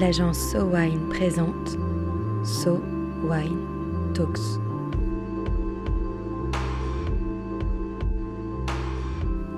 l'agence 0.00 0.38
So 0.38 0.64
Wine 0.64 1.10
présente 1.10 1.76
So 2.42 2.80
Wine 3.22 3.58
Talks. 4.14 4.40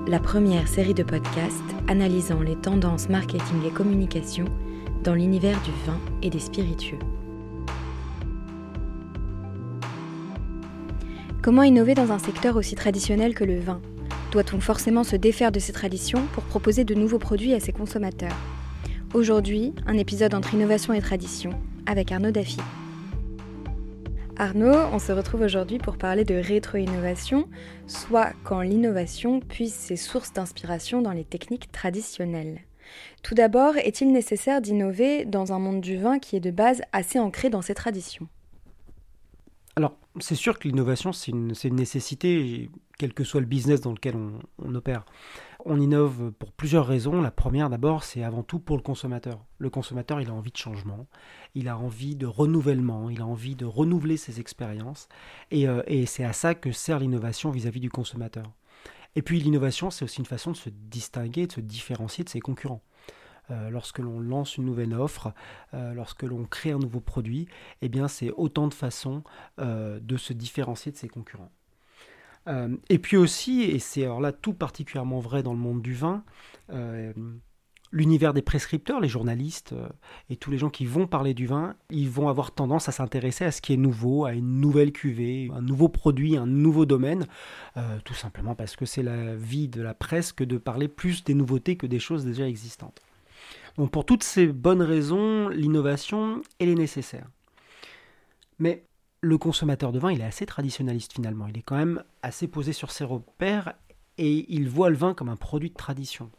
La 0.05 0.19
première 0.19 0.67
série 0.67 0.93
de 0.93 1.03
podcasts 1.03 1.63
analysant 1.87 2.41
les 2.41 2.57
tendances 2.57 3.07
marketing 3.07 3.65
et 3.65 3.69
communication 3.69 4.43
dans 5.05 5.13
l'univers 5.13 5.57
du 5.61 5.71
vin 5.85 5.97
et 6.21 6.29
des 6.29 6.39
spiritueux. 6.39 6.99
Comment 11.41 11.63
innover 11.63 11.95
dans 11.95 12.11
un 12.11 12.19
secteur 12.19 12.57
aussi 12.57 12.75
traditionnel 12.75 13.33
que 13.33 13.45
le 13.45 13.61
vin? 13.61 13.81
Doit-on 14.33 14.59
forcément 14.59 15.05
se 15.05 15.15
défaire 15.15 15.53
de 15.53 15.59
ces 15.59 15.71
traditions 15.71 16.23
pour 16.33 16.43
proposer 16.43 16.83
de 16.83 16.95
nouveaux 16.95 17.19
produits 17.19 17.53
à 17.53 17.61
ses 17.61 17.71
consommateurs? 17.71 18.35
Aujourd'hui, 19.13 19.75
un 19.85 19.95
épisode 19.99 20.33
entre 20.33 20.55
innovation 20.55 20.91
et 20.91 20.99
tradition 20.99 21.51
avec 21.85 22.11
Arnaud 22.11 22.31
Daffy. 22.31 22.57
Arnaud, 24.37 24.75
on 24.91 24.97
se 24.97 25.11
retrouve 25.11 25.41
aujourd'hui 25.41 25.77
pour 25.77 25.99
parler 25.99 26.23
de 26.23 26.33
rétro-innovation, 26.33 27.47
soit 27.85 28.33
quand 28.43 28.61
l'innovation 28.61 29.39
puise 29.39 29.75
ses 29.75 29.97
sources 29.97 30.33
d'inspiration 30.33 31.03
dans 31.03 31.11
les 31.11 31.25
techniques 31.25 31.71
traditionnelles. 31.71 32.61
Tout 33.21 33.35
d'abord, 33.35 33.77
est-il 33.77 34.11
nécessaire 34.11 34.61
d'innover 34.61 35.25
dans 35.25 35.53
un 35.53 35.59
monde 35.59 35.81
du 35.81 35.95
vin 35.95 36.17
qui 36.17 36.35
est 36.35 36.39
de 36.39 36.49
base 36.49 36.81
assez 36.91 37.19
ancré 37.19 37.51
dans 37.51 37.61
ses 37.61 37.75
traditions? 37.75 38.27
Alors, 39.75 39.95
c'est 40.19 40.35
sûr 40.35 40.59
que 40.59 40.67
l'innovation, 40.67 41.11
c'est 41.11 41.31
une, 41.31 41.53
nécessité, 41.71 42.69
quel 42.99 43.13
que 43.13 43.23
soit 43.23 43.41
le 43.41 43.47
business 43.47 43.81
dans 43.81 43.91
lequel 43.91 44.15
on, 44.15 44.75
opère. 44.75 45.05
On 45.65 45.79
innove 45.79 46.33
pour 46.33 46.51
plusieurs 46.51 46.85
raisons. 46.85 47.21
La 47.21 47.31
première, 47.31 47.69
d'abord, 47.69 48.03
c'est 48.03 48.21
avant 48.21 48.43
tout 48.43 48.59
pour 48.59 48.75
le 48.75 48.81
consommateur. 48.81 49.45
Le 49.59 49.69
consommateur, 49.69 50.19
il 50.19 50.29
a 50.29 50.33
envie 50.33 50.51
de 50.51 50.57
changement, 50.57 51.07
il 51.55 51.69
a 51.69 51.77
envie 51.77 52.17
de 52.17 52.25
renouvellement, 52.25 53.09
il 53.09 53.21
a 53.21 53.25
envie 53.25 53.55
de 53.55 53.63
renouveler 53.63 54.17
ses 54.17 54.41
expériences. 54.41 55.07
Et, 55.51 55.69
euh, 55.69 55.81
c'est 56.05 56.25
à 56.25 56.33
ça 56.33 56.53
que 56.53 56.73
sert 56.73 56.99
l'innovation 56.99 57.49
vis-à-vis 57.49 57.79
du 57.79 57.89
consommateur. 57.89 58.51
Et 59.15 59.21
puis, 59.21 59.39
l'innovation, 59.39 59.89
c'est 59.89 60.03
aussi 60.03 60.19
une 60.19 60.25
façon 60.25 60.51
de 60.51 60.57
se 60.57 60.69
distinguer, 60.69 61.47
de 61.47 61.53
se 61.53 61.61
différencier 61.61 62.25
de 62.25 62.29
ses 62.29 62.41
concurrents. 62.41 62.83
Euh, 63.49 63.69
lorsque 63.69 63.99
l'on 63.99 64.19
lance 64.19 64.57
une 64.57 64.65
nouvelle 64.65 64.93
offre, 64.93 65.33
euh, 65.73 65.93
lorsque 65.93 66.23
l'on 66.23 66.43
crée 66.43 66.71
un 66.71 66.79
nouveau 66.79 66.99
produit, 66.99 67.47
eh 67.81 67.87
bien 67.87 68.09
c'est 68.09 68.31
autant 68.31 68.67
de 68.67 68.73
façons 68.73 69.23
de 69.59 70.17
se 70.17 70.33
différencier 70.33 70.91
de 70.91 70.97
ses 70.97 71.07
concurrents. 71.07 71.51
Et 72.47 72.99
puis 72.99 73.17
aussi, 73.17 73.63
et 73.63 73.79
c'est 73.79 74.03
alors 74.03 74.21
là 74.21 74.31
tout 74.31 74.53
particulièrement 74.53 75.19
vrai 75.19 75.43
dans 75.43 75.53
le 75.53 75.59
monde 75.59 75.81
du 75.81 75.93
vin, 75.93 76.23
l'univers 77.91 78.33
des 78.33 78.41
prescripteurs, 78.41 78.99
les 78.99 79.07
journalistes 79.07 79.75
et 80.29 80.35
tous 80.35 80.49
les 80.49 80.57
gens 80.57 80.71
qui 80.71 80.85
vont 80.85 81.05
parler 81.05 81.35
du 81.35 81.45
vin, 81.45 81.75
ils 81.91 82.09
vont 82.09 82.27
avoir 82.27 82.51
tendance 82.51 82.89
à 82.89 82.91
s'intéresser 82.91 83.45
à 83.45 83.51
ce 83.51 83.61
qui 83.61 83.71
est 83.71 83.77
nouveau, 83.77 84.25
à 84.25 84.33
une 84.33 84.59
nouvelle 84.59 84.91
cuvée, 84.91 85.51
un 85.53 85.61
nouveau 85.61 85.89
produit, 85.89 86.35
un 86.35 86.47
nouveau 86.47 86.85
domaine, 86.87 87.27
tout 88.03 88.15
simplement 88.15 88.55
parce 88.55 88.75
que 88.75 88.85
c'est 88.85 89.03
la 89.03 89.35
vie 89.35 89.67
de 89.67 89.81
la 89.81 89.93
presse 89.93 90.31
que 90.31 90.43
de 90.43 90.57
parler 90.57 90.87
plus 90.87 91.23
des 91.23 91.35
nouveautés 91.35 91.77
que 91.77 91.85
des 91.85 91.99
choses 91.99 92.25
déjà 92.25 92.47
existantes. 92.47 92.99
Donc 93.77 93.91
pour 93.91 94.05
toutes 94.05 94.23
ces 94.23 94.47
bonnes 94.47 94.81
raisons, 94.81 95.49
l'innovation, 95.49 96.41
elle 96.59 96.69
est 96.69 96.75
nécessaire. 96.75 97.27
Mais 98.59 98.85
le 99.23 99.37
consommateur 99.37 99.93
de 99.93 99.99
vin, 99.99 100.11
il 100.11 100.19
est 100.19 100.25
assez 100.25 100.45
traditionnaliste 100.45 101.13
finalement. 101.13 101.47
Il 101.47 101.57
est 101.57 101.61
quand 101.61 101.77
même 101.77 102.03
assez 102.23 102.45
posé 102.49 102.73
sur 102.73 102.91
ses 102.91 103.05
repères 103.05 103.73
et 104.17 104.53
il 104.53 104.67
voit 104.67 104.89
le 104.89 104.97
vin 104.97 105.13
comme 105.13 105.29
un 105.29 105.37
produit 105.37 105.69
de 105.69 105.75
tradition. 105.75 106.29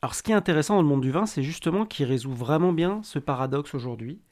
Alors 0.00 0.14
ce 0.14 0.22
qui 0.22 0.32
est 0.32 0.34
intéressant 0.34 0.76
dans 0.76 0.82
le 0.82 0.88
monde 0.88 1.02
du 1.02 1.10
vin, 1.10 1.26
c'est 1.26 1.42
justement 1.42 1.84
qu'il 1.84 2.06
résout 2.06 2.32
vraiment 2.32 2.72
bien 2.72 3.02
ce 3.02 3.18
paradoxe 3.18 3.74
aujourd'hui. 3.74 4.22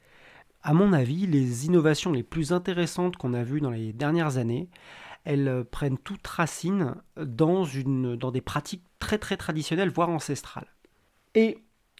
À 0.63 0.73
mon 0.73 0.91
avis, 0.91 1.27
les 1.27 1.67
innovations 1.67 2.11
les 2.11 2.23
plus 2.23 2.51
intéressantes 2.51 3.15
qu'on 3.15 3.35
a 3.35 3.43
vues 3.43 3.61
dans 3.61 3.69
les 3.69 3.93
dernières 3.93 4.37
années, 4.37 4.69
elles 5.23 5.63
prennent 5.69 5.99
toute 5.99 6.25
racine 6.25 6.95
dans, 7.15 7.63
dans 8.15 8.31
des 8.31 8.41
pratiques 8.41 8.83
très 8.97 9.19
très 9.19 9.37
traditionnelles, 9.37 9.91
voire 9.91 10.09
ancestrales. 10.09 10.73
Et 11.35 11.59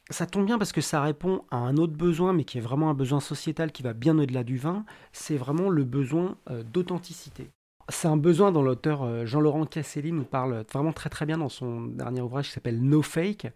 ça 0.09 0.25
tombe 0.25 0.45
bien 0.45 0.57
parce 0.57 0.71
que 0.71 0.81
ça 0.81 1.01
répond 1.01 1.43
à 1.51 1.57
un 1.57 1.75
autre 1.77 1.93
besoin, 1.93 2.33
mais 2.33 2.45
qui 2.45 2.57
est 2.57 2.61
vraiment 2.61 2.89
un 2.89 2.93
besoin 2.93 3.19
sociétal 3.19 3.71
qui 3.71 3.83
va 3.83 3.93
bien 3.93 4.17
au-delà 4.17 4.43
du 4.43 4.57
vin, 4.57 4.85
c'est 5.11 5.37
vraiment 5.37 5.69
le 5.69 5.83
besoin 5.83 6.37
euh, 6.49 6.63
d'authenticité. 6.63 7.49
C'est 7.89 8.07
un 8.07 8.17
besoin 8.17 8.51
dont 8.51 8.61
l'auteur 8.61 9.03
euh, 9.03 9.25
Jean-Laurent 9.25 9.65
Casselli 9.65 10.11
nous 10.11 10.23
parle 10.23 10.65
vraiment 10.71 10.93
très 10.93 11.09
très 11.09 11.25
bien 11.25 11.37
dans 11.37 11.49
son 11.49 11.81
dernier 11.81 12.21
ouvrage 12.21 12.47
qui 12.47 12.53
s'appelle 12.53 12.81
No 12.81 13.01
Fake. 13.01 13.47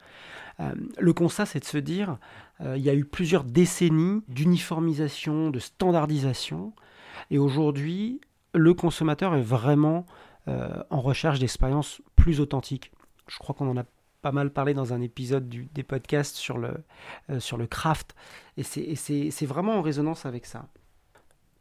Euh, 0.59 0.71
le 0.99 1.13
constat, 1.13 1.45
c'est 1.45 1.59
de 1.59 1.65
se 1.65 1.77
dire, 1.77 2.17
il 2.75 2.81
y 2.83 2.91
a 2.91 2.93
eu 2.93 3.05
plusieurs 3.05 3.43
décennies 3.43 4.21
d'uniformisation, 4.27 5.49
de 5.49 5.57
standardisation, 5.57 6.73
et 7.31 7.39
aujourd'hui, 7.39 8.21
le 8.53 8.75
consommateur 8.75 9.33
est 9.33 9.41
vraiment 9.41 10.05
en 10.45 11.01
recherche 11.01 11.39
d'expériences 11.39 12.03
plus 12.15 12.39
authentiques. 12.39 12.91
Je 13.27 13.39
crois 13.39 13.55
qu'on 13.55 13.67
en 13.67 13.77
a 13.77 13.83
pas 14.21 14.31
mal 14.31 14.51
parlé 14.51 14.73
dans 14.73 14.93
un 14.93 15.01
épisode 15.01 15.49
des 15.49 15.83
podcasts 15.83 16.35
sur 16.35 16.57
le, 16.57 16.83
euh, 17.29 17.39
sur 17.39 17.57
le 17.57 17.67
craft. 17.67 18.15
Et 18.57 18.63
c'est 18.63 19.45
vraiment 19.45 19.77
en 19.77 19.81
résonance 19.81 20.25
avec 20.25 20.45
ça. 20.45 20.67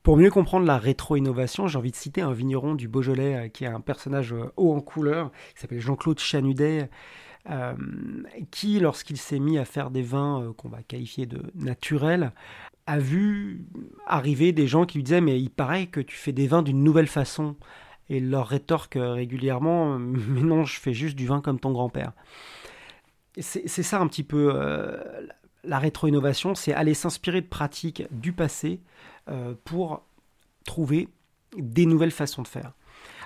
Pour 0.03 0.17
mieux 0.17 0.31
comprendre 0.31 0.67
la 0.67 0.79
rétro-innovation, 0.79 1.69
j'ai 1.69 1.79
envie 1.79 1.91
de 1.91 1.97
citer 1.97 2.23
un 2.23 2.33
vigneron 2.33 2.75
du 2.75 2.89
Beaujolais 2.89 3.37
euh, 3.37 3.49
qui 3.49 3.65
est 3.65 3.69
un 3.69 3.81
personnage 3.81 4.33
euh, 4.33 4.53
haut 4.57 4.75
en 4.75 4.81
couleur, 4.81 5.31
qui 5.55 5.61
s'appelle 5.61 5.81
Jean-Claude 5.81 6.19
Chanudet, 6.19 6.91
qui, 8.51 8.79
lorsqu'il 8.81 9.17
s'est 9.17 9.39
mis 9.39 9.57
à 9.57 9.65
faire 9.65 9.91
des 9.91 10.03
vins 10.03 10.53
qu'on 10.59 10.69
va 10.69 10.83
qualifier 10.83 11.25
de 11.25 11.41
naturels, 11.55 12.33
a 12.87 12.99
vu 12.99 13.65
arriver 14.07 14.53
des 14.53 14.67
gens 14.67 14.85
qui 14.85 14.99
lui 14.99 15.05
disaient 15.05 15.23
Mais 15.23 15.41
il 15.41 15.49
paraît 15.49 15.87
que 15.87 16.01
tu 16.01 16.17
fais 16.17 16.33
des 16.33 16.47
vins 16.47 16.63
d'une 16.63 16.85
nouvelle 16.85 17.07
façon 17.07 17.57
et 18.11 18.21
leur 18.21 18.49
rétorque 18.49 18.99
régulièrement 19.01 19.99
Mais 19.99 20.43
non, 20.43 20.65
je 20.65 20.79
fais 20.79 20.93
juste 20.93 21.17
du 21.17 21.27
vin 21.27 21.41
comme 21.41 21.59
ton 21.59 21.73
grand-père. 21.73 22.13
C'est 23.39 23.69
ça 23.69 24.01
un 24.01 24.09
petit 24.09 24.25
peu 24.25 24.53
euh, 24.55 24.99
la 25.65 25.79
rétro-innovation, 25.79 26.55
c'est 26.55 26.75
aller 26.75 26.95
s'inspirer 26.95 27.41
de 27.41 27.47
pratiques 27.47 28.03
du 28.11 28.33
passé 28.33 28.81
euh, 29.29 29.55
pour 29.65 30.03
trouver 30.65 31.09
des 31.57 31.87
nouvelles 31.87 32.11
façons 32.11 32.43
de 32.43 32.49
faire. 32.49 32.73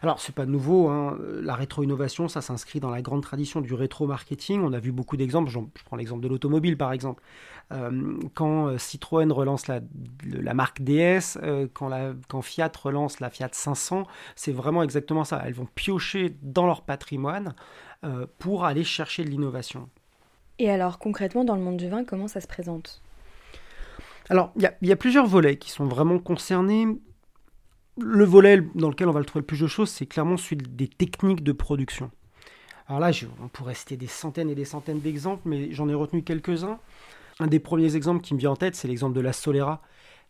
Alors, 0.03 0.21
c'est 0.21 0.34
pas 0.34 0.47
nouveau, 0.47 0.88
hein. 0.88 1.19
la 1.41 1.55
rétro-innovation, 1.55 2.28
ça 2.28 2.41
s'inscrit 2.41 2.81
dans 2.81 2.91
la 2.91 3.03
grande 3.03 3.22
tradition 3.22 3.60
du 3.60 3.75
rétro-marketing. 3.75 4.60
On 4.62 4.72
a 4.72 4.78
vu 4.78 4.93
beaucoup 4.93 5.16
d'exemples, 5.16 5.50
je 5.50 5.59
prends 5.84 5.97
l'exemple 5.97 6.22
de 6.22 6.28
l'automobile 6.28 6.77
par 6.77 6.93
exemple. 6.93 7.22
Euh, 7.72 8.19
quand 8.34 8.66
euh, 8.66 8.78
Citroën 8.78 9.33
relance 9.33 9.66
la, 9.69 9.81
marque 10.54 10.83
DS, 10.83 11.38
euh, 11.43 11.66
quand, 11.72 11.91
quand 12.28 12.43
Fiat 12.43 12.71
relance 12.83 13.21
la 13.21 13.31
Fiat 13.31 13.49
500, 13.53 14.06
c'est 14.37 14.53
vraiment 14.53 14.83
exactement 14.83 15.25
ça. 15.25 15.43
Elles 15.44 15.54
vont 15.54 15.69
piocher 15.75 16.37
dans 16.43 16.66
leur 16.66 16.83
patrimoine 16.83 17.54
pour 18.38 18.66
aller 18.66 18.84
chercher 18.84 19.25
de 19.25 19.31
l'innovation. 19.31 19.88
Et 20.59 20.69
alors, 20.71 20.99
concrètement, 20.99 21.43
dans 21.43 21.56
le 21.56 21.62
monde 21.62 21.78
du 21.78 21.88
vin, 21.88 22.04
comment 22.04 22.28
ça 22.28 22.43
se 22.43 22.47
présente? 22.47 23.00
Alors, 24.28 24.53
il 24.56 24.71
y, 24.83 24.93
a 24.93 24.97
plusieurs 24.97 25.27
volets 25.27 25.56
qui 25.56 25.71
sont 25.71 25.87
vraiment 25.87 26.19
concernés 26.19 26.87
le 27.99 28.25
volet 28.25 28.62
dans 28.75 28.88
lequel 28.88 29.09
on 29.09 29.12
va 29.12 29.21
le 29.21 29.25
trouver 29.25 29.43
le 29.43 29.47
plus 29.47 29.60
de 29.60 29.66
choses, 29.66 29.91
c'est 29.91 30.06
clairement 30.06 30.37
celui 30.37 30.56
des 30.56 30.88
techniques 30.88 31.43
de 31.43 31.53
production. 31.53 32.10
Alors 32.87 33.00
là, 33.00 33.10
on 33.43 33.49
pourrait 33.49 33.75
citer 33.75 33.97
des 33.97 34.06
centaines 34.06 34.50
et 34.50 34.55
des 34.55 34.65
centaines 34.65 35.00
d'exemples, 35.00 35.43
mais 35.47 35.72
j'en 35.72 35.88
ai 35.88 35.94
retenu 35.94 36.22
quelques-uns. 36.22 36.78
Un 37.41 37.47
des 37.47 37.60
premiers 37.60 37.97
exemples 37.97 38.22
qui 38.22 38.34
me 38.34 38.38
vient 38.38 38.50
en 38.50 38.56
tête, 38.56 38.75
c'est 38.75 38.88
l'exemple 38.88 39.16
de 39.16 39.21
la 39.21 39.33
Solera, 39.33 39.81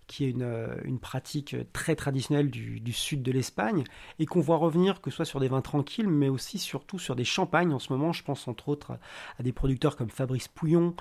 qui 0.07 0.25
est 0.25 0.31
une, 0.31 0.43
euh, 0.43 0.77
pratique 1.01 1.57
très 1.73 1.97
traditionnelle 1.97 2.51
du, 2.51 2.81
du 2.81 2.93
sud 2.93 3.23
de 3.23 3.33
l'Espagne, 3.33 3.85
et 4.19 4.27
qu'on 4.27 4.41
voit 4.41 4.57
revenir 4.57 5.01
que 5.01 5.11
ce 5.11 5.17
soit 5.17 5.25
sur 5.25 5.41
des 5.41 5.49
vins 5.49 5.63
tranquilles, 5.63 6.09
mais 6.09 6.29
aussi 6.29 6.59
surtout 6.59 6.99
sur 6.99 7.17
des 7.17 7.25
champagnes 7.25 7.73
en 7.73 7.79
ce 7.79 7.93
moment. 7.93 8.13
Je 8.13 8.23
pense 8.23 8.47
entre 8.47 8.69
autres 8.69 8.99
à 9.39 9.43
des 9.43 9.53
producteurs 9.53 9.97
comme 9.97 10.11
Fabrice 10.11 10.49
Pouillon, 10.49 10.95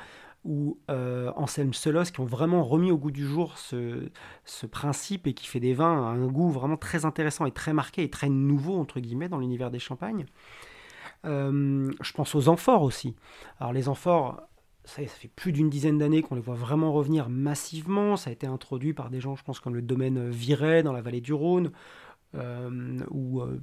ou 0.44 0.78
euh, 0.92 1.32
Anselme 1.36 1.74
Selos 1.74 2.06
qui 2.06 2.20
ont 2.20 2.26
vraiment 2.26 2.64
remis 2.64 2.92
au 2.92 2.98
goût 2.98 3.12
du 3.12 3.26
jour 3.26 3.58
ce, 3.58 4.10
principe 4.72 5.28
et 5.28 5.34
qui 5.34 5.48
fait 5.48 5.60
des 5.60 5.74
vins 5.74 6.06
à 6.06 6.10
un 6.10 6.28
goût 6.28 6.50
vraiment 6.50 6.78
très 6.78 7.06
intéressant 7.06 7.46
et 7.46 7.52
très 7.52 7.74
marqué 7.74 8.04
et 8.04 8.10
très 8.10 8.30
nouveau 8.30 8.78
entre 8.78 9.00
guillemets 9.00 9.30
dans 9.30 9.40
l'univers 9.40 9.72
des 9.72 9.80
champagnes. 9.80 10.26
Euh, 11.26 11.92
je 12.02 12.14
pense 12.14 12.36
aux 12.36 12.50
amphores 12.50 12.84
aussi. 12.84 13.16
Alors 13.60 13.72
les 13.72 13.88
amphores, 13.88 14.42
ça, 14.84 15.02
ça 15.02 15.08
fait 15.08 15.30
plus 15.30 15.54
d'une 15.54 15.70
dizaine 15.70 15.98
d'années 15.98 16.22
qu'on 16.22 16.36
les 16.36 16.42
voit 16.42 16.56
vraiment 16.56 16.92
revenir 16.92 17.30
massivement. 17.30 18.18
Ça 18.18 18.30
a 18.30 18.34
été 18.34 18.46
introduit 18.46 18.94
par 18.94 19.10
des 19.10 19.22
gens, 19.22 19.36
je 19.36 19.44
pense, 19.44 19.62
comme 19.62 19.76
le 19.76 19.82
domaine 19.82 20.30
Viret 20.30 20.84
dans 20.84 20.92
la 20.92 21.02
vallée 21.02 21.22
du 21.22 21.34
Rhône, 21.34 21.72
euh, 22.36 23.00
ou 23.12 23.42
euh, 23.42 23.60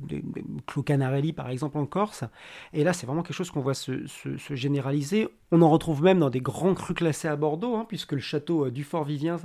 Clos 0.66 0.82
Canarelli 0.82 1.32
par 1.32 1.50
exemple 1.50 1.78
en 1.78 1.86
Corse. 1.86 2.24
Et 2.72 2.84
là, 2.84 2.92
c'est 2.92 3.06
vraiment 3.06 3.22
quelque 3.22 3.34
chose 3.34 3.50
qu'on 3.50 3.60
voit 3.60 3.74
se, 3.74 4.06
généraliser. 4.50 5.28
On 5.50 5.62
en 5.62 5.70
retrouve 5.70 6.02
même 6.02 6.20
dans 6.20 6.30
des 6.30 6.40
grands 6.40 6.74
crus 6.74 6.96
classés 6.96 7.26
à 7.26 7.36
Bordeaux, 7.36 7.74
hein, 7.74 7.84
puisque 7.88 8.12
le 8.12 8.20
château 8.20 8.66
euh, 8.66 8.70
du 8.70 8.84
Fort 8.84 9.04
Vivien, 9.04 9.38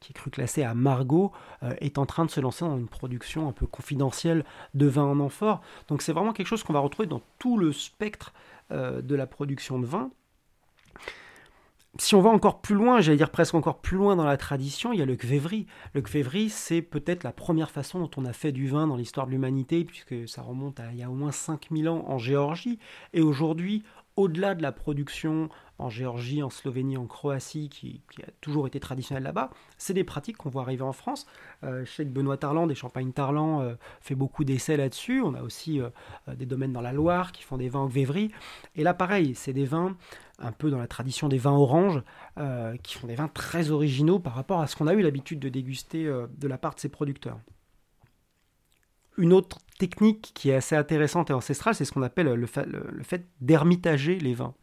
qui 0.00 0.12
est 0.12 0.14
cru 0.14 0.30
classé 0.30 0.62
à 0.62 0.74
Margaux, 0.74 1.32
est 1.80 1.98
en 1.98 2.06
train 2.06 2.24
de 2.24 2.30
se 2.30 2.40
lancer 2.40 2.64
dans 2.64 2.76
une 2.76 2.88
production 2.88 3.48
un 3.48 3.52
peu 3.52 3.66
confidentielle 3.66 4.44
de 4.74 4.86
vin 4.86 5.04
en 5.04 5.20
amphore. 5.20 5.60
Donc 5.88 6.02
c'est 6.02 6.12
vraiment 6.12 6.32
quelque 6.32 6.46
chose 6.46 6.62
qu'on 6.62 6.72
va 6.72 6.80
retrouver 6.80 7.08
dans 7.08 7.22
tout 7.38 7.58
le 7.58 7.72
spectre 7.72 8.32
de 8.70 9.14
la 9.14 9.26
production 9.26 9.78
de 9.80 9.86
vin. 9.86 10.10
Si 11.98 12.14
on 12.14 12.20
va 12.20 12.30
encore 12.30 12.60
plus 12.60 12.74
loin, 12.74 13.00
j'allais 13.00 13.16
dire 13.16 13.30
presque 13.30 13.54
encore 13.54 13.80
plus 13.80 13.96
loin 13.96 14.16
dans 14.16 14.24
la 14.24 14.36
tradition, 14.36 14.92
il 14.92 14.98
y 15.00 15.02
a 15.02 15.06
le 15.06 15.16
kvévri. 15.16 15.66
Le 15.94 16.02
kvévri, 16.02 16.48
c'est 16.48 16.80
peut-être 16.82 17.24
la 17.24 17.32
première 17.32 17.70
façon 17.70 17.98
dont 17.98 18.10
on 18.16 18.24
a 18.24 18.32
fait 18.32 18.52
du 18.52 18.68
vin 18.68 18.86
dans 18.86 18.96
l'histoire 18.96 19.26
de 19.26 19.32
l'humanité, 19.32 19.84
puisque 19.84 20.28
ça 20.28 20.42
remonte 20.42 20.78
à 20.80 20.92
il 20.92 20.98
y 20.98 21.02
a 21.02 21.10
au 21.10 21.14
moins 21.14 21.32
5000 21.32 21.88
ans 21.88 22.04
en 22.06 22.18
Géorgie. 22.18 22.78
Et 23.14 23.20
aujourd'hui, 23.20 23.82
au-delà 24.18 24.54
de 24.54 24.62
la 24.62 24.72
production 24.72 25.48
en 25.78 25.88
Géorgie, 25.88 26.42
en 26.42 26.50
Slovénie, 26.50 26.96
en 26.96 27.06
Croatie, 27.06 27.68
qui, 27.68 28.02
a 28.20 28.30
toujours 28.40 28.66
été 28.66 28.80
traditionnelle 28.80 29.22
là-bas, 29.22 29.50
c'est 29.76 29.94
des 29.94 30.02
pratiques 30.02 30.36
qu'on 30.36 30.48
voit 30.48 30.62
arriver 30.62 30.82
en 30.82 30.92
France. 30.92 31.26
Euh, 31.62 31.84
je 31.84 31.90
sais 31.90 32.04
que 32.04 32.10
Benoît 32.10 32.36
Tarland, 32.36 32.66
des 32.66 32.74
Champagnes 32.74 33.12
Tarland, 33.12 33.62
euh, 33.62 33.74
fait 34.00 34.16
beaucoup 34.16 34.42
d'essais 34.42 34.76
là-dessus. 34.76 35.22
On 35.22 35.34
a 35.34 35.42
aussi 35.42 35.80
euh, 35.80 35.90
des 36.34 36.46
domaines 36.46 36.72
dans 36.72 36.80
la 36.80 36.92
Loire 36.92 37.30
qui 37.30 37.44
font 37.44 37.56
des 37.56 37.68
vins 37.68 37.80
en 37.80 37.88
kvévri. 37.88 38.32
Et 38.74 38.82
là, 38.82 38.92
pareil, 38.92 39.36
c'est 39.36 39.52
des 39.52 39.66
vins 39.66 39.96
un 40.38 40.52
peu 40.52 40.70
dans 40.70 40.78
la 40.78 40.86
tradition 40.86 41.28
des 41.28 41.38
vins 41.38 41.52
oranges, 41.52 42.02
qui 42.82 42.94
font 42.94 43.06
des 43.06 43.14
vins 43.14 43.28
très 43.28 43.70
originaux 43.70 44.18
par 44.18 44.34
rapport 44.34 44.60
à 44.60 44.66
ce 44.66 44.76
qu'on 44.76 44.86
a 44.86 44.94
eu 44.94 45.02
l'habitude 45.02 45.40
de 45.40 45.48
déguster 45.48 46.04
de 46.04 46.48
la 46.48 46.58
part 46.58 46.74
de 46.74 46.80
ces 46.80 46.88
producteurs. 46.88 47.38
Une 49.16 49.32
autre 49.32 49.58
technique 49.78 50.30
qui 50.34 50.50
est 50.50 50.54
assez 50.54 50.76
intéressante 50.76 51.30
et 51.30 51.32
ancestrale, 51.32 51.74
c'est 51.74 51.84
ce 51.84 51.92
qu'on 51.92 52.02
appelle 52.02 52.32
le 52.32 52.46
fait, 52.46 53.26
d'ermitager 53.40 54.18
les 54.18 54.34
vins. 54.34 54.54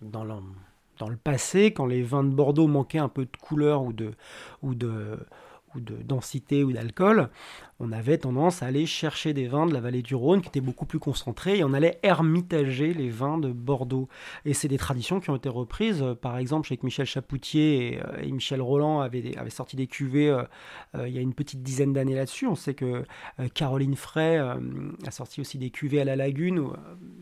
Dans 0.00 0.24
le, 0.24 1.16
passé, 1.16 1.72
quand 1.72 1.86
les 1.86 2.02
vins 2.02 2.24
de 2.24 2.34
Bordeaux 2.34 2.66
manquaient 2.66 2.98
un 2.98 3.08
peu 3.08 3.26
de 3.26 3.36
couleur 3.36 3.82
ou 3.82 3.92
de 3.92 4.16
densité 5.74 6.64
ou 6.64 6.72
d'alcool, 6.72 7.28
on 7.80 7.90
avait 7.92 8.18
tendance 8.18 8.62
à 8.62 8.66
aller 8.66 8.86
chercher 8.86 9.34
des 9.34 9.46
vins 9.46 9.66
de 9.66 9.72
la 9.72 9.80
vallée 9.80 10.02
du 10.02 10.14
Rhône 10.14 10.40
qui 10.40 10.48
étaient 10.48 10.60
beaucoup 10.60 10.86
plus 10.86 10.98
concentrés 10.98 11.58
et 11.58 11.64
on 11.64 11.72
allait 11.72 11.98
ermitager 12.02 12.94
les 12.94 13.08
vins 13.08 13.38
de 13.38 13.50
Bordeaux. 13.50 14.08
Et 14.44 14.54
c'est 14.54 14.68
des 14.68 14.78
traditions 14.78 15.20
qui 15.20 15.30
ont 15.30 15.36
été 15.36 15.48
reprises. 15.48 16.02
Euh, 16.02 16.14
par 16.14 16.38
exemple, 16.38 16.68
que 16.68 16.84
Michel 16.84 17.06
Chapoutier 17.06 17.94
et, 17.94 18.00
euh, 18.00 18.30
Michel 18.30 18.60
Roland 18.60 19.00
avaient, 19.00 19.34
sorti 19.50 19.76
des 19.76 19.86
cuvées 19.86 20.30
euh, 20.30 21.08
il 21.08 21.14
y 21.14 21.18
a 21.18 21.20
une 21.20 21.34
petite 21.34 21.62
dizaine 21.62 21.92
d'années 21.92 22.14
là-dessus. 22.14 22.46
On 22.46 22.54
sait 22.54 22.74
que 22.74 23.04
Caroline 23.54 23.96
Frey 23.96 24.38
a 24.38 25.10
sorti 25.10 25.40
aussi 25.40 25.58
des 25.58 25.70
cuvées 25.70 26.00
à 26.00 26.04
la 26.04 26.16
lagune. 26.16 26.68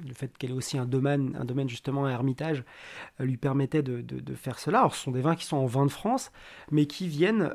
le 0.07 0.15
fait 0.15 0.37
qu'elle 0.37 0.51
ait 0.51 0.55
aussi 0.55 0.79
un 0.79 0.87
domaine, 0.87 1.37
un 1.39 1.45
domaine 1.45 1.69
justement 1.69 2.07
à 2.07 2.11
Hermitage 2.11 2.65
lui 3.19 3.37
permettait 3.37 3.83
de, 3.83 4.01
de, 4.01 4.35
faire 4.35 4.59
cela. 4.59 4.81
Alors, 4.81 4.95
ce 4.95 5.05
sont 5.05 5.11
des 5.11 5.21
vins 5.21 5.35
qui 5.35 5.45
sont 5.45 5.57
en 5.57 5.67
vin 5.67 5.87
de 5.87 5.91
France, 5.91 6.33
mais 6.71 6.87
qui 6.87 7.09
viennent 7.09 7.51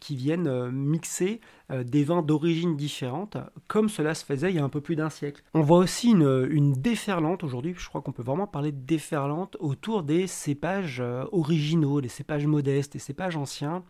qui 0.00 0.16
viennent 0.16 0.46
euh, 0.46 0.70
mixer 0.70 1.40
euh, 1.70 1.84
des 1.84 2.04
vins 2.04 2.22
d'origine 2.22 2.76
différente, 2.76 3.36
comme 3.68 3.88
cela 3.88 4.14
se 4.14 4.24
faisait 4.24 4.50
il 4.50 4.56
y 4.56 4.58
a 4.58 4.64
un 4.64 4.68
peu 4.68 4.80
plus 4.80 4.96
d'un 4.96 5.10
siècle. 5.10 5.42
On 5.54 5.60
voit 5.60 5.78
aussi 5.78 6.10
une, 6.10 6.48
une 6.50 6.72
déferlante 6.72 7.44
aujourd'hui, 7.44 7.74
je 7.76 7.88
crois 7.88 8.02
qu'on 8.02 8.12
peut 8.12 8.22
vraiment 8.22 8.46
parler 8.46 8.72
de 8.72 8.80
déferlante 8.80 9.56
autour 9.60 10.02
des 10.02 10.26
cépages 10.26 11.00
euh, 11.00 11.24
originaux, 11.32 12.00
des 12.00 12.08
cépages 12.08 12.46
modestes, 12.46 12.92
des 12.94 12.98
cépages 12.98 13.36
anciens, 13.36 13.82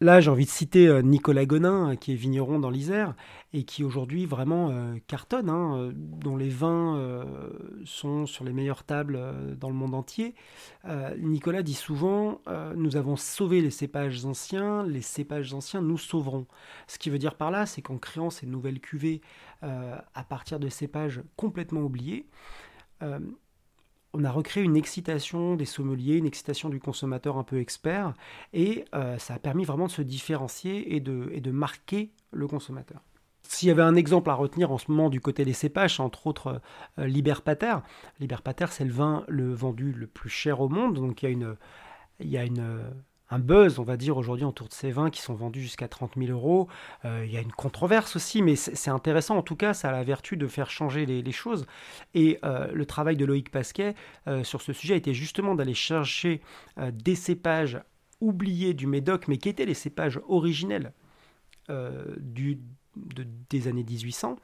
Là, 0.00 0.20
j'ai 0.20 0.30
envie 0.30 0.44
de 0.44 0.50
citer 0.50 0.86
euh, 0.86 1.02
Nicolas 1.02 1.44
Gonin, 1.44 1.90
euh, 1.90 1.94
qui 1.96 2.12
est 2.12 2.16
vigneron 2.16 2.60
dans 2.60 2.70
l'Isère, 2.70 3.14
et 3.52 3.64
qui 3.64 3.82
aujourd'hui 3.82 4.26
vraiment 4.26 4.70
euh, 4.70 4.96
cartonne, 5.08 5.50
hein, 5.50 5.90
dont 5.94 6.36
les 6.36 6.48
vins 6.48 7.24
sont 7.84 8.26
sur 8.26 8.44
les 8.44 8.52
meilleures 8.52 8.84
tables 8.84 9.18
dans 9.56 9.68
le 9.68 9.74
monde 9.74 9.94
entier. 9.94 10.34
Nicolas 11.18 11.62
dit 11.62 11.74
souvent 11.74 12.40
Nous 12.76 12.96
avons 12.96 13.16
sauvé 13.16 13.60
les 13.60 13.70
cépages 13.70 14.24
anciens, 14.24 14.82
les 14.84 15.00
cépages 15.00 15.54
anciens 15.54 15.80
nous 15.80 15.96
sauveront. 15.96 16.46
Ce 16.86 16.98
qui 16.98 17.08
veut 17.08 17.18
dire 17.18 17.36
par 17.36 17.50
là, 17.50 17.64
c'est 17.64 17.80
qu'en 17.80 17.96
créant 17.96 18.30
ces 18.30 18.46
nouvelles 18.46 18.80
cuvées 18.80 19.22
à 19.62 20.24
partir 20.28 20.60
de 20.60 20.68
cépages 20.68 21.22
complètement 21.36 21.80
oubliés, 21.80 22.26
on 24.14 24.24
a 24.24 24.30
recréé 24.30 24.64
une 24.64 24.76
excitation 24.76 25.54
des 25.54 25.64
sommeliers, 25.64 26.16
une 26.16 26.26
excitation 26.26 26.68
du 26.68 26.80
consommateur 26.80 27.36
un 27.36 27.44
peu 27.44 27.60
expert, 27.60 28.14
et 28.52 28.84
euh, 28.94 29.18
ça 29.18 29.34
a 29.34 29.38
permis 29.38 29.64
vraiment 29.64 29.86
de 29.86 29.90
se 29.90 30.02
différencier 30.02 30.94
et 30.94 31.00
de, 31.00 31.50
marquer 31.50 32.10
le 32.30 32.46
consommateur. 32.46 33.00
S'il 33.42 33.68
y 33.68 33.70
avait 33.70 33.82
un 33.82 33.94
exemple 33.94 34.28
à 34.30 34.34
retenir 34.34 34.70
en 34.72 34.78
ce 34.78 34.90
moment 34.90 35.08
du 35.08 35.20
côté 35.20 35.44
des 35.44 35.52
cépages, 35.52 36.00
entre 36.00 36.26
autres 36.26 36.60
euh, 36.98 37.06
Liberpater. 37.06 37.76
Liberpater, 38.20 38.66
c'est 38.70 38.84
le 38.84 38.92
vin 38.92 39.24
le 39.28 39.54
vendu 39.54 39.92
le 39.92 40.06
plus 40.06 40.28
cher 40.28 40.60
au 40.60 40.68
monde, 40.68 40.94
donc 40.94 41.22
il 41.22 41.56
y 42.20 42.36
a 42.36 42.44
une 42.44 42.82
un 43.30 43.38
buzz, 43.38 43.78
on 43.78 43.82
va 43.82 43.96
dire, 43.96 44.16
aujourd'hui 44.16 44.44
autour 44.44 44.68
de 44.68 44.72
ces 44.72 44.90
vins 44.90 45.10
qui 45.10 45.20
sont 45.20 45.34
vendus 45.34 45.60
jusqu'à 45.60 45.88
30 45.88 46.12
000 46.16 46.30
euros. 46.30 46.68
Euh, 47.04 47.24
il 47.26 47.32
y 47.32 47.36
a 47.36 47.40
une 47.40 47.52
controverse 47.52 48.16
aussi, 48.16 48.42
mais 48.42 48.56
c'est 48.56 48.90
intéressant. 48.90 49.36
En 49.36 49.42
tout 49.42 49.56
cas, 49.56 49.74
ça 49.74 49.90
a 49.90 49.92
la 49.92 50.02
vertu 50.02 50.36
de 50.36 50.46
faire 50.46 50.70
changer 50.70 51.04
les, 51.04 51.32
choses. 51.32 51.66
Et 52.14 52.38
euh, 52.44 52.70
le 52.72 52.86
travail 52.86 53.16
de 53.16 53.24
Loïc 53.26 53.50
Pasquet 53.50 53.94
euh, 54.26 54.44
sur 54.44 54.62
ce 54.62 54.72
sujet 54.72 54.96
était 54.96 55.14
justement 55.14 55.54
d'aller 55.54 55.74
chercher 55.74 56.40
des 56.92 57.14
cépages 57.14 57.80
oubliés 58.20 58.72
du 58.72 58.86
Médoc, 58.86 59.28
mais 59.28 59.36
qui 59.36 59.48
étaient 59.48 59.66
les 59.66 59.74
cépages 59.74 60.20
originels 60.28 60.92
du, 62.16 62.58
des 63.50 63.68
années 63.68 63.84
1800, 63.84 64.36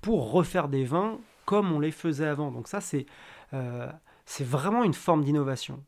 pour 0.00 0.30
refaire 0.30 0.68
des 0.68 0.84
vins 0.84 1.18
comme 1.44 1.72
on 1.72 1.80
les 1.80 1.90
faisait 1.90 2.28
avant. 2.28 2.52
Donc 2.52 2.68
ça, 2.68 2.80
c'est 2.80 3.06
vraiment 4.44 4.84
une 4.84 4.94
forme 4.94 5.24
d'innovation. 5.24 5.82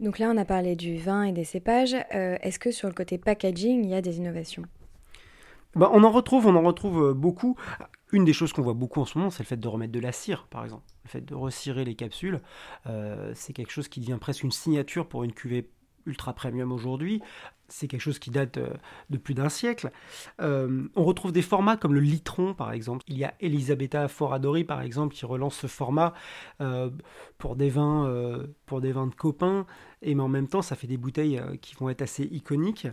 Donc 0.00 0.18
là, 0.18 0.30
on 0.34 0.36
a 0.38 0.46
parlé 0.46 0.76
du 0.76 0.96
vin 0.96 1.24
et 1.24 1.32
des 1.32 1.44
cépages. 1.44 1.94
Euh, 2.14 2.38
est-ce 2.40 2.58
que 2.58 2.70
sur 2.70 2.88
le 2.88 2.94
côté 2.94 3.18
packaging, 3.18 3.84
il 3.84 3.90
y 3.90 3.94
a 3.94 4.00
des 4.00 4.16
innovations? 4.16 4.62
Bah, 5.76 5.90
On 5.92 6.02
en 6.04 6.10
retrouve, 6.10 6.46
on 6.46 6.56
en 6.56 6.62
retrouve 6.62 7.10
euh, 7.10 7.14
beaucoup. 7.14 7.56
Une 8.10 8.24
des 8.24 8.32
choses 8.32 8.54
qu'on 8.54 8.62
voit 8.62 8.74
beaucoup 8.74 9.00
en 9.00 9.04
ce 9.04 9.18
moment, 9.18 9.30
c'est 9.30 9.42
le 9.42 9.46
fait 9.46 9.60
de 9.60 9.68
remettre 9.68 9.92
de 9.92 10.00
la 10.00 10.10
cire, 10.10 10.46
par 10.48 10.64
exemple. 10.64 10.84
Le 11.04 11.10
fait 11.10 11.20
de 11.20 11.34
recirer 11.34 11.84
les 11.84 11.94
capsules, 11.94 12.40
euh, 12.86 13.30
c'est 13.34 13.52
quelque 13.52 13.70
chose 13.70 13.88
qui 13.88 14.00
devient 14.00 14.18
presque 14.18 14.42
une 14.42 14.50
signature 14.50 15.06
pour 15.06 15.22
une 15.22 15.32
cuvée 15.32 15.70
ultra 16.06 16.32
premium 16.32 16.72
aujourd'hui. 16.72 17.20
C'est 17.68 17.86
quelque 17.86 18.00
chose 18.00 18.18
qui 18.18 18.30
date 18.30 18.58
de 19.10 19.18
plus 19.18 19.34
d'un 19.34 19.50
siècle. 19.50 19.92
on 20.40 21.04
retrouve 21.04 21.30
des 21.30 21.42
formats 21.42 21.76
comme 21.76 21.94
le 21.94 22.00
litron, 22.00 22.52
par 22.52 22.72
exemple. 22.72 23.04
Il 23.06 23.16
y 23.16 23.24
a 23.24 23.34
Elisabetta 23.38 24.08
Foradori, 24.08 24.64
par 24.64 24.80
exemple, 24.80 25.14
qui 25.14 25.24
relance 25.24 25.56
ce 25.56 25.68
format 25.68 26.14
pour, 27.38 27.54
des 27.54 27.68
vins, 27.68 28.42
pour 28.70 28.80
des 28.80 28.92
vins 28.92 29.08
de 29.08 29.14
copains 29.16 29.66
et 30.00 30.14
mais 30.14 30.22
en 30.22 30.28
même 30.28 30.46
temps 30.46 30.62
ça 30.62 30.76
fait 30.76 30.86
des 30.86 30.96
bouteilles 30.96 31.38
euh, 31.38 31.56
qui 31.60 31.74
vont 31.74 31.90
être 31.90 32.02
assez 32.02 32.22
iconiques. 32.22 32.86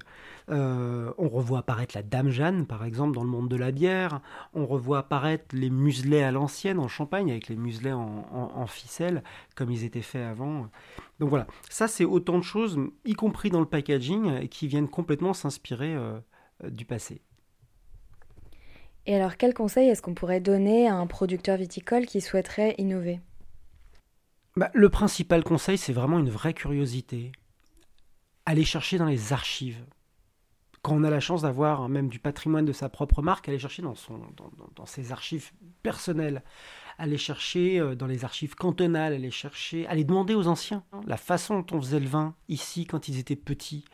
Euh, 0.49 1.13
on 1.19 1.29
revoit 1.29 1.59
apparaître 1.59 1.95
la 1.95 2.01
Dame 2.01 2.31
Jeanne 2.31 2.65
par 2.65 2.83
exemple 2.83 3.13
dans 3.13 3.23
le 3.23 3.29
monde 3.29 3.47
de 3.47 3.55
la 3.55 3.71
bière, 3.71 4.21
on 4.55 4.65
revoit 4.65 4.97
apparaître 4.97 5.55
les 5.55 5.69
muselets 5.69 6.23
à 6.23 6.31
l'ancienne 6.31 6.79
en 6.79 6.87
Champagne 6.87 7.29
avec 7.29 7.47
les 7.47 7.55
muselets 7.55 7.93
en, 7.93 8.65
ficelle 8.65 9.23
comme 9.55 9.69
ils 9.69 9.83
étaient 9.83 10.01
faits 10.01 10.25
avant. 10.25 10.67
Donc 11.19 11.29
voilà, 11.29 11.45
ça 11.69 11.87
c'est 11.87 12.05
autant 12.05 12.39
de 12.39 12.43
choses, 12.43 12.79
y 13.05 13.13
compris 13.13 13.51
dans 13.51 13.59
le 13.59 13.67
packaging, 13.67 14.47
qui 14.47 14.67
viennent 14.67 14.89
complètement 14.89 15.33
s'inspirer 15.33 15.95
euh, 15.95 16.19
du 16.69 16.85
passé. 16.85 17.21
Et 19.05 19.15
alors, 19.15 19.37
quel 19.37 19.53
conseil 19.53 19.87
est-ce 19.89 20.01
qu'on 20.01 20.15
pourrait 20.15 20.41
donner 20.41 20.87
à 20.87 20.95
un 20.95 21.07
producteur 21.07 21.55
viticole 21.55 22.05
qui 22.07 22.19
souhaiterait 22.19 22.75
innover? 22.77 23.21
Bah, 24.57 24.71
le 24.73 24.89
principal 24.89 25.43
conseil, 25.43 25.77
c'est 25.77 25.93
vraiment 25.93 26.17
une 26.17 26.31
vraie 26.31 26.55
curiosité. 26.55 27.31
Aller 28.47 28.65
chercher 28.65 28.97
dans 28.97 29.05
les 29.05 29.31
archives. 29.31 29.85
Quand 30.81 30.95
on 30.95 31.03
a 31.03 31.11
la 31.11 31.19
chance 31.19 31.43
d'avoir 31.43 31.89
même 31.89 32.09
du 32.09 32.17
patrimoine 32.17 32.65
de 32.65 32.71
sa 32.71 32.89
propre 32.89 33.21
marque, 33.21 33.47
aller 33.47 33.59
chercher 33.59 33.83
dans, 33.83 33.93
son, 33.93 34.19
dans, 34.75 34.85
ses 34.87 35.11
archives 35.11 35.51
personnelles, 35.83 36.43
aller 36.97 37.19
chercher 37.19 37.79
euh, 37.79 37.93
dans 37.93 38.07
les 38.07 38.25
archives 38.25 38.55
cantonales, 38.55 39.13
aller 39.13 39.29
chercher, 39.29 39.85
aller 39.85 40.03
demander 40.03 40.33
aux 40.33 40.47
anciens 40.47 40.83
la 41.05 41.17
façon 41.17 41.59
dont 41.59 41.77
on 41.77 41.81
faisait 41.81 41.99
le 41.99 42.07
vin 42.07 42.33
ici 42.47 42.85
quand 42.85 43.07
ils 43.09 43.19
étaient 43.19 43.35
petits. 43.35 43.85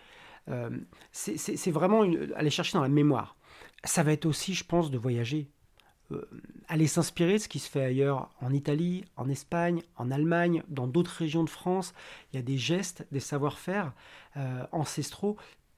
Euh, 0.50 0.70
c'est 1.12 1.72
vraiment 1.72 2.04
aller 2.36 2.50
chercher 2.50 2.78
dans 2.78 2.84
la 2.84 2.90
mémoire. 2.90 3.36
Ça 3.84 4.04
va 4.04 4.14
être 4.14 4.26
aussi, 4.26 4.54
je 4.54 4.64
pense, 4.64 4.92
de 4.92 4.98
voyager. 4.98 5.50
Euh, 6.14 6.30
aller 6.68 6.88
s'inspirer 6.88 7.34
de 7.34 7.38
ce 7.40 7.50
qui 7.50 7.60
se 7.60 7.70
fait 7.70 7.84
ailleurs, 7.84 8.30
en 8.42 8.54
Italie, 8.54 9.04
en 9.18 9.30
Espagne, 9.30 9.82
en 9.98 10.12
Allemagne, 10.12 10.64
dans 10.70 10.88
d'autres 10.88 11.12
régions 11.12 11.44
de 11.44 11.50
France. 11.50 11.94
Il 12.32 12.38
y 12.38 12.40
a 12.40 12.42
des 12.42 12.58
gestes, 12.58 13.06
des 13.12 13.20
savoir-faire 13.20 13.94
euh, 14.38 14.66
ancestraux 14.72 15.36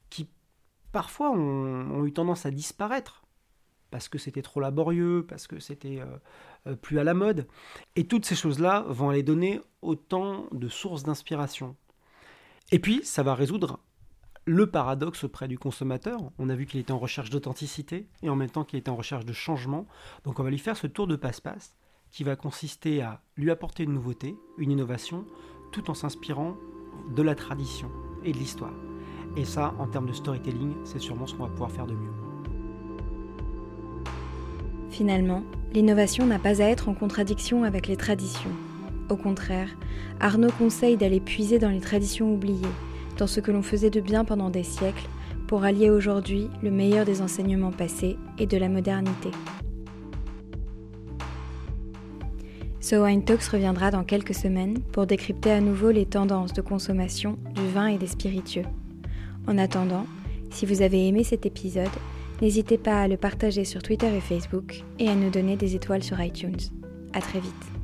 qui 0.10 0.30
parfois 0.92 1.32
ont, 1.32 2.06
eu 2.06 2.13
tendance 2.13 2.46
à 2.46 2.51
disparaître 2.51 3.24
parce 3.89 4.10
que 4.10 4.18
c'était 4.18 4.42
trop 4.42 4.60
laborieux, 4.60 5.25
parce 5.27 5.48
que 5.48 5.60
c'était 5.60 6.01
euh, 6.68 6.75
plus 6.75 7.00
à 7.00 7.04
la 7.04 7.13
mode. 7.13 7.48
Et 7.96 8.08
toutes 8.08 8.25
ces 8.25 8.36
choses-là 8.36 8.86
vont 8.88 9.10
aller 9.10 9.24
donner 9.24 9.62
autant 9.82 10.48
de 10.51 10.70
sources 10.70 11.04
d'inspiration. 11.04 11.75
Et 12.72 12.80
puis, 12.80 13.01
ça 13.04 13.24
va 13.24 13.36
résoudre 13.36 13.80
le 14.45 14.67
paradoxe 14.67 15.23
auprès 15.23 15.47
du 15.47 15.57
consommateur. 15.57 16.19
On 16.37 16.49
a 16.49 16.55
vu 16.55 16.65
qu'il 16.65 16.79
était 16.79 16.91
en 16.91 16.99
recherche 16.99 17.31
d'authenticité 17.31 18.07
et 18.21 18.29
en 18.29 18.35
même 18.35 18.49
temps 18.49 18.63
qu'il 18.63 18.79
était 18.79 18.89
en 18.91 18.95
recherche 18.95 19.25
de 19.25 19.33
changement. 19.33 19.87
Donc 20.23 20.39
on 20.39 20.43
va 20.43 20.51
lui 20.51 20.59
faire 20.59 20.77
ce 20.77 20.87
tour 20.87 21.07
de 21.07 21.15
passe-passe 21.15 21.75
qui 22.11 22.23
va 22.23 22.35
consister 22.35 23.01
à 23.01 23.21
lui 23.35 23.51
apporter 23.51 23.83
une 23.83 23.93
nouveauté, 23.93 24.37
une 24.57 24.71
innovation, 24.71 25.25
tout 25.71 25.89
en 25.89 25.93
s'inspirant 25.93 26.55
de 27.13 27.21
la 27.21 27.35
tradition 27.35 27.91
et 28.23 28.31
de 28.31 28.37
l'histoire. 28.37 28.73
Et 29.35 29.43
ça, 29.43 29.73
en 29.79 29.87
termes 29.87 30.07
de 30.07 30.13
storytelling, 30.13 30.75
c'est 30.85 30.99
sûrement 30.99 31.27
ce 31.27 31.35
qu'on 31.35 31.43
va 31.43 31.49
pouvoir 31.49 31.71
faire 31.71 31.87
de 31.87 31.93
mieux. 31.93 32.13
Finalement, 34.89 35.43
l'innovation 35.73 36.25
n'a 36.25 36.39
pas 36.39 36.61
à 36.61 36.65
être 36.65 36.87
en 36.87 36.93
contradiction 36.93 37.63
avec 37.63 37.87
les 37.87 37.97
traditions. 37.97 38.55
Au 39.09 39.17
contraire, 39.17 39.69
Arnaud 40.21 40.51
conseille 40.51 40.95
d'aller 40.95 41.19
puiser 41.19 41.59
dans 41.59 41.69
les 41.69 41.81
traditions 41.81 42.33
oubliées, 42.33 42.61
dans 43.17 43.27
ce 43.27 43.39
que 43.39 43.51
l'on 43.51 43.62
faisait 43.62 43.89
de 43.89 44.01
bien 44.01 44.25
pendant 44.25 44.50
des 44.50 44.63
siècles, 44.63 45.07
pour 45.48 45.63
allier 45.63 45.89
aujourd'hui 45.89 46.50
le 46.63 46.72
meilleur 46.72 47.05
des 47.05 47.22
enseignements 47.22 47.72
passés 47.72 48.17
et 48.39 48.48
de 48.48 48.57
la 48.57 48.69
modernité. 48.69 49.29
So 52.79 53.03
Wine 53.03 53.24
Talks 53.24 53.48
reviendra 53.48 53.89
dans 53.89 54.03
quelques 54.03 54.36
semaines 54.36 54.79
pour 54.91 55.07
décrypter 55.07 55.51
à 55.51 55.60
nouveau 55.60 55.89
les 55.89 56.05
tendances 56.05 56.53
de 56.53 56.62
consommation 56.62 57.38
du 57.55 57.67
vin 57.67 57.88
et 57.88 57.98
des 57.98 58.05
spiritueux. 58.07 58.65
En 59.48 59.57
attendant, 59.57 60.05
si 60.51 60.65
vous 60.65 60.81
avez 60.81 61.07
aimé 61.07 61.24
cet 61.24 61.45
épisode, 61.45 61.89
n'hésitez 62.41 62.77
pas 62.77 63.01
à 63.01 63.07
le 63.07 63.17
partager 63.17 63.65
sur 63.65 63.81
Twitter 63.81 64.15
et 64.15 64.22
Facebook 64.22 64.84
et 65.00 65.10
à 65.10 65.15
nous 65.15 65.29
donner 65.31 65.55
des 65.55 65.75
étoiles 65.75 66.03
sur 66.03 66.22
iTunes. 66.22 66.57
À 67.13 67.22
très 67.22 67.39
vite. 67.39 67.75